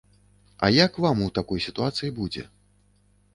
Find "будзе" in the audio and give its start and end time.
2.19-2.43